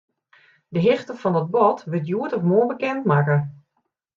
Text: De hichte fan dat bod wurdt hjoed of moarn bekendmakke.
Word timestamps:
De 0.73 0.79
hichte 0.83 1.13
fan 1.21 1.33
dat 1.37 1.49
bod 1.55 1.79
wurdt 1.89 2.07
hjoed 2.07 2.31
of 2.37 2.43
moarn 2.49 2.67
bekendmakke. 2.71 3.37